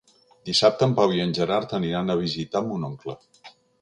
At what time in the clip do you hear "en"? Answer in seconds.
0.89-0.95, 1.25-1.35